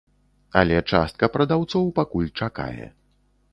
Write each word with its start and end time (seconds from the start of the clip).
Але 0.61 0.79
частка 0.91 1.29
прадаўцоў 1.37 1.87
пакуль 2.01 2.33
чакае. 2.43 2.85